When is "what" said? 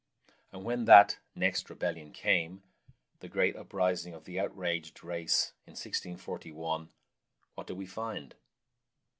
7.53-7.67